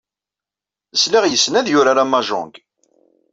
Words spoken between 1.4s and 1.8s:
ad